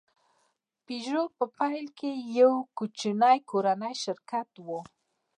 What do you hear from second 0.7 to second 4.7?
پيژو په پیل کې یو کوچنی کورنی شرکت و.